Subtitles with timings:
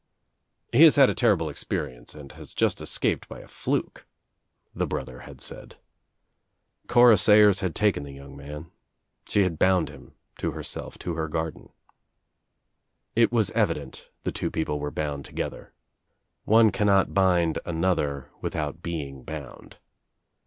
[0.71, 4.07] "He has had a terrible experience and has just escaped by a fluke"
[4.73, 5.77] the brother had said.
[6.87, 8.71] Cora Sayers had taken the young man.
[9.29, 11.69] She had bound him to herself, to her garden.
[13.15, 15.71] It was evident the two people were bound together.
[16.45, 19.77] One cannot bind another without being bound.